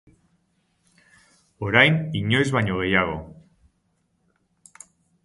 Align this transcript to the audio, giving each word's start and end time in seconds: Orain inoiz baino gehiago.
Orain 1.67 1.99
inoiz 2.21 2.47
baino 2.55 2.79
gehiago. 2.79 3.21